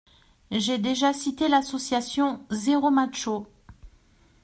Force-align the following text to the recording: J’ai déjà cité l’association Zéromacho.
J’ai 0.49 0.79
déjà 0.79 1.13
cité 1.13 1.47
l’association 1.47 2.43
Zéromacho. 2.49 3.45